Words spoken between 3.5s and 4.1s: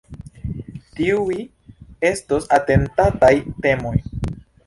temoj.